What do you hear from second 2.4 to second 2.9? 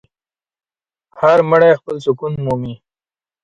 مومي.